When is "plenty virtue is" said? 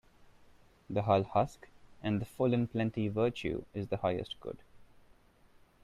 2.65-3.89